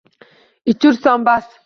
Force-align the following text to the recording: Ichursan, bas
Ichursan, 0.71 1.27
bas 1.29 1.51